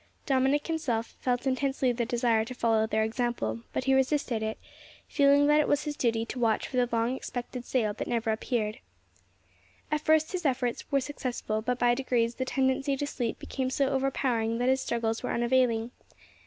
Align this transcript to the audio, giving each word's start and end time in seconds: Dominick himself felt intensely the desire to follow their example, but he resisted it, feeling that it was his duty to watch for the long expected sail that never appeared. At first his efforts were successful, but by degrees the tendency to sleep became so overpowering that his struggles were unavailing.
Dominick 0.25 0.65
himself 0.65 1.15
felt 1.19 1.45
intensely 1.45 1.91
the 1.91 2.07
desire 2.07 2.43
to 2.45 2.55
follow 2.55 2.87
their 2.87 3.03
example, 3.03 3.59
but 3.71 3.83
he 3.83 3.93
resisted 3.93 4.41
it, 4.41 4.57
feeling 5.07 5.45
that 5.45 5.59
it 5.59 5.67
was 5.67 5.83
his 5.83 5.95
duty 5.95 6.25
to 6.25 6.39
watch 6.39 6.67
for 6.67 6.77
the 6.77 6.89
long 6.91 7.15
expected 7.15 7.65
sail 7.65 7.93
that 7.93 8.07
never 8.07 8.31
appeared. 8.31 8.79
At 9.91 10.01
first 10.01 10.31
his 10.31 10.43
efforts 10.43 10.91
were 10.91 11.01
successful, 11.01 11.61
but 11.61 11.77
by 11.77 11.93
degrees 11.93 12.33
the 12.33 12.45
tendency 12.45 12.97
to 12.97 13.05
sleep 13.05 13.37
became 13.37 13.69
so 13.69 13.89
overpowering 13.89 14.57
that 14.57 14.69
his 14.69 14.81
struggles 14.81 15.21
were 15.21 15.29
unavailing. 15.29 15.91